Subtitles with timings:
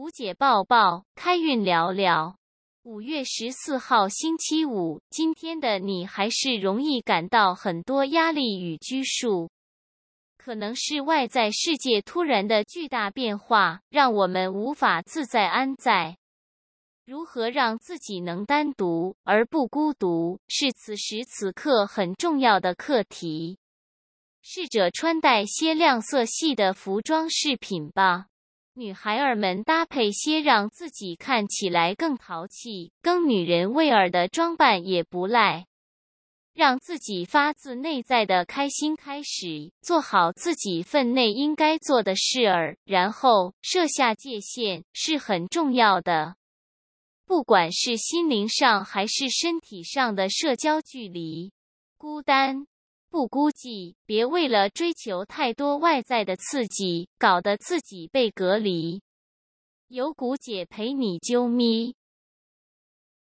[0.00, 2.36] 古姐抱抱，开运聊聊。
[2.84, 9.50] 五月十四号星期五，今天的你还是容易感到很多压力与拘束，
[10.36, 16.16] 可能是外在世界突然的巨大变化，让我们无法自在安在。
[17.04, 23.58] 如何让自己能单独而不孤独，是此时此刻很重要的课题。
[24.42, 28.26] 试着穿戴些亮色系的服装饰品吧，
[28.78, 35.66] 女孩儿们搭配些让自己看起来更淘气、更女人味儿的装扮也不赖。
[36.54, 46.36] 让自己发自内在的开心开始，做好自己分内应该做的事儿，然后设下界限是很重要的。
[47.26, 51.50] 不管是心灵上还是身体上的社交距离，
[51.96, 52.68] 孤单
[53.10, 59.02] 不孤寂，别为了追求太多外在的刺激，搞得自己被隔离。
[59.88, 61.94] 有谷姐陪你啾咪。